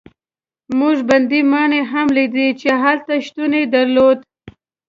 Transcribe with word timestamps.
موږ 0.79 0.97
بندي 1.09 1.41
ماڼۍ 1.51 1.81
هم 1.91 2.07
لیدې 2.17 2.47
چې 2.61 2.69
هلته 2.83 3.13
شتون 3.25 3.51
یې 3.59 3.63
درلود. 3.73 4.17